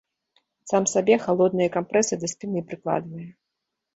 [0.69, 3.29] Сам сабе халодныя кампрэсы да спіны прыкладвае.